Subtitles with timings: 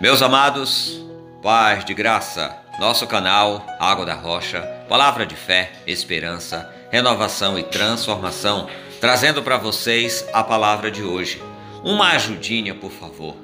[0.00, 1.04] Meus amados,
[1.42, 8.68] paz de graça, nosso canal Água da Rocha, palavra de fé, esperança, renovação e transformação,
[9.00, 11.42] trazendo para vocês a palavra de hoje.
[11.82, 13.34] Uma ajudinha, por favor.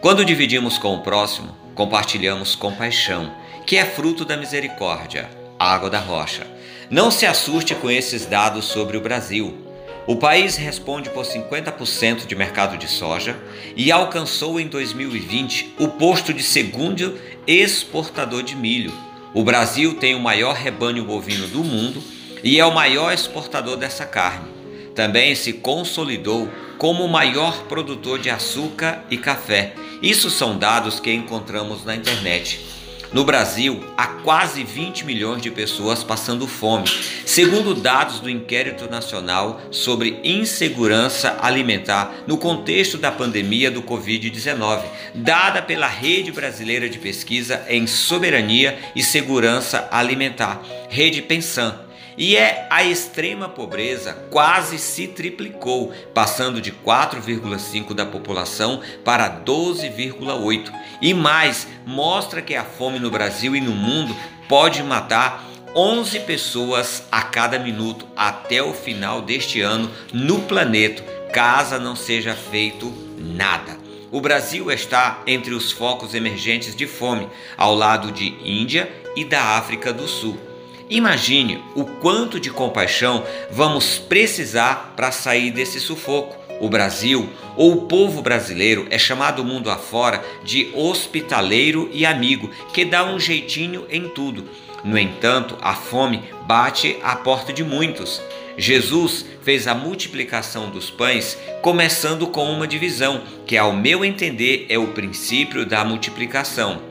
[0.00, 3.30] Quando dividimos com o próximo, compartilhamos compaixão,
[3.66, 5.28] que é fruto da misericórdia,
[5.58, 6.46] Água da Rocha.
[6.88, 9.69] Não se assuste com esses dados sobre o Brasil.
[10.10, 13.38] O país responde por 50% de mercado de soja
[13.76, 18.92] e alcançou em 2020 o posto de segundo exportador de milho.
[19.32, 22.02] O Brasil tem o maior rebanho bovino do mundo
[22.42, 24.48] e é o maior exportador dessa carne.
[24.96, 29.74] Também se consolidou como o maior produtor de açúcar e café.
[30.02, 32.69] Isso são dados que encontramos na internet.
[33.12, 36.88] No Brasil, há quase 20 milhões de pessoas passando fome,
[37.26, 45.60] segundo dados do Inquérito Nacional sobre Insegurança Alimentar no contexto da pandemia do Covid-19, dada
[45.60, 51.89] pela Rede Brasileira de Pesquisa em Soberania e Segurança Alimentar, Rede Pensan
[52.20, 60.70] e é a extrema pobreza quase se triplicou, passando de 4,5 da população para 12,8.
[61.00, 64.14] E mais, mostra que a fome no Brasil e no mundo
[64.46, 71.78] pode matar 11 pessoas a cada minuto até o final deste ano no planeta, caso
[71.78, 73.78] não seja feito nada.
[74.10, 79.56] O Brasil está entre os focos emergentes de fome, ao lado de Índia e da
[79.56, 80.49] África do Sul.
[80.90, 86.36] Imagine o quanto de compaixão vamos precisar para sair desse sufoco.
[86.60, 92.84] O Brasil, ou o povo brasileiro, é chamado mundo afora de hospitaleiro e amigo, que
[92.84, 94.44] dá um jeitinho em tudo.
[94.82, 98.20] No entanto, a fome bate à porta de muitos.
[98.58, 104.76] Jesus fez a multiplicação dos pães começando com uma divisão, que, ao meu entender, é
[104.76, 106.89] o princípio da multiplicação.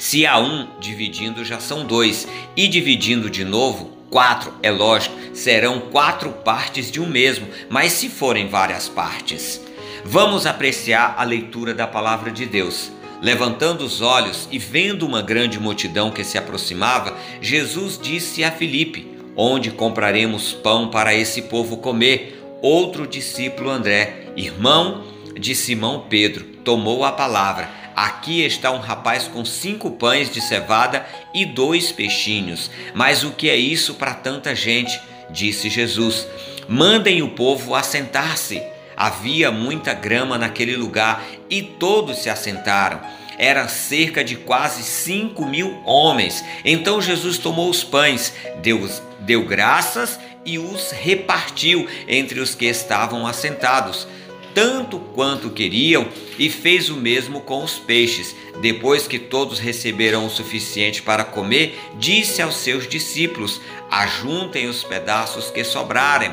[0.00, 5.78] Se há um dividindo, já são dois, e dividindo de novo, quatro, é lógico, serão
[5.78, 9.60] quatro partes de um mesmo, mas se forem várias partes.
[10.02, 12.90] Vamos apreciar a leitura da palavra de Deus.
[13.20, 19.06] Levantando os olhos e vendo uma grande multidão que se aproximava, Jesus disse a Filipe:
[19.36, 22.42] Onde compraremos pão para esse povo comer?
[22.62, 25.04] Outro discípulo, André, irmão
[25.38, 31.04] de Simão Pedro, tomou a palavra Aqui está um rapaz com cinco pães de cevada
[31.34, 32.70] e dois peixinhos.
[32.94, 34.98] Mas o que é isso para tanta gente?
[35.28, 36.26] Disse Jesus.
[36.66, 38.62] Mandem o povo assentar-se.
[38.96, 43.02] Havia muita grama naquele lugar e todos se assentaram.
[43.36, 46.42] Era cerca de quase cinco mil homens.
[46.64, 53.26] Então Jesus tomou os pães, deu, deu graças e os repartiu entre os que estavam
[53.26, 54.08] assentados
[54.54, 56.06] tanto quanto queriam,
[56.38, 58.34] e fez o mesmo com os peixes.
[58.60, 63.60] Depois que todos receberam o suficiente para comer, disse aos seus discípulos:
[63.90, 66.32] Ajuntem os pedaços que sobrarem,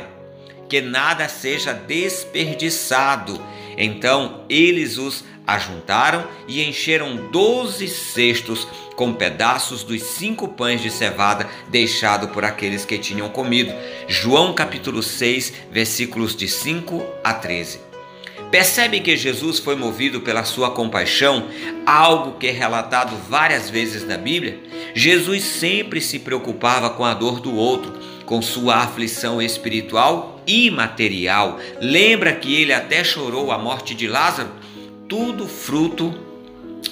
[0.69, 3.41] que nada seja desperdiçado.
[3.77, 8.67] Então eles os ajuntaram e encheram doze cestos
[8.97, 13.71] com pedaços dos cinco pães de cevada deixado por aqueles que tinham comido.
[14.07, 17.86] João capítulo 6, versículos de 5 a 13.
[18.51, 21.47] Percebe que Jesus foi movido pela sua compaixão,
[21.85, 24.57] algo que é relatado várias vezes na Bíblia?
[24.95, 27.93] Jesus sempre se preocupava com a dor do outro,
[28.25, 31.59] com sua aflição espiritual e material.
[31.81, 34.49] Lembra que ele até chorou a morte de Lázaro?
[35.09, 36.13] Tudo fruto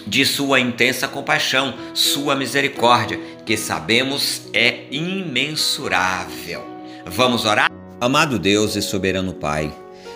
[0.06, 6.64] de sua intensa compaixão, sua misericórdia, que sabemos é imensurável.
[7.06, 7.70] Vamos orar?
[8.02, 9.74] Amado Deus e soberano Pai,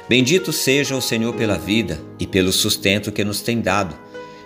[0.09, 3.95] Bendito seja o Senhor pela vida e pelo sustento que nos tem dado,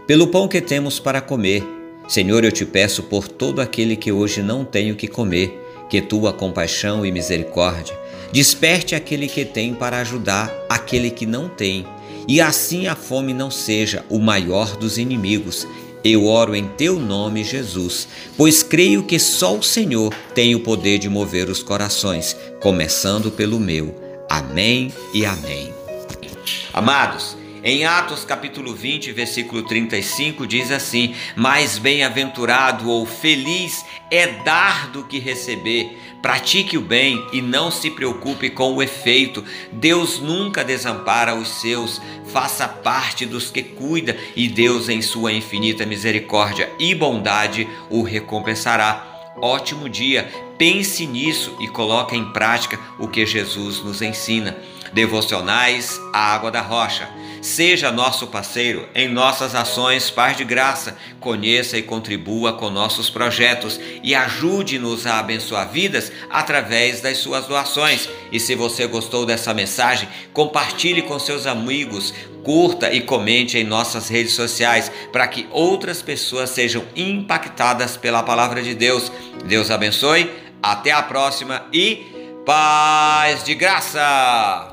[0.05, 1.63] pelo pão que temos para comer.
[2.07, 5.57] Senhor, eu te peço por todo aquele que hoje não tem o que comer,
[5.89, 8.03] que tua compaixão e misericórdia
[8.33, 11.85] desperte aquele que tem para ajudar aquele que não tem,
[12.27, 15.67] e assim a fome não seja o maior dos inimigos.
[16.03, 20.97] Eu oro em teu nome, Jesus, pois creio que só o Senhor tem o poder
[20.97, 24.02] de mover os corações, começando pelo meu.
[24.33, 25.71] Amém e amém.
[26.73, 34.87] Amados, em Atos capítulo 20, versículo 35 diz assim: "Mais bem-aventurado ou feliz é dar
[34.87, 35.99] do que receber.
[36.19, 39.45] Pratique o bem e não se preocupe com o efeito.
[39.71, 42.01] Deus nunca desampara os seus.
[42.31, 49.13] Faça parte dos que cuida e Deus em sua infinita misericórdia e bondade o recompensará."
[49.41, 54.55] Ótimo dia, pense nisso e coloque em prática o que Jesus nos ensina.
[54.93, 57.09] Devocionais Água da Rocha.
[57.41, 60.97] Seja nosso parceiro em nossas ações Paz de Graça.
[61.19, 68.07] Conheça e contribua com nossos projetos e ajude-nos a abençoar vidas através das suas doações.
[68.31, 74.09] E se você gostou dessa mensagem, compartilhe com seus amigos, curta e comente em nossas
[74.09, 79.11] redes sociais para que outras pessoas sejam impactadas pela palavra de Deus.
[79.45, 80.29] Deus abençoe,
[80.61, 82.05] até a próxima e
[82.45, 84.72] paz de graça!